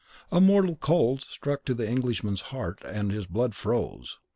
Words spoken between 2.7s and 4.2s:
and his blood froze.